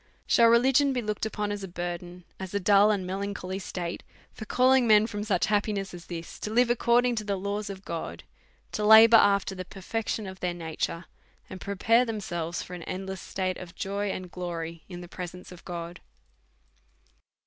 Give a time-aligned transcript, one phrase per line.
[0.27, 4.01] Siiall religion be looked upon as a burden, as a dull and melancholy state,
[4.33, 7.69] for calling men from such hap piness as this, to live according to the laws
[7.69, 8.23] of God,
[8.71, 11.05] to labour after the perfection of their nature,
[11.51, 15.51] and pre pai'e themselves for an endless state of joy and glory in the presence
[15.51, 16.01] of God